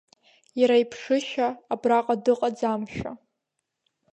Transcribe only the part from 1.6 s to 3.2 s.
абраҟа дыҟаӡамшәа…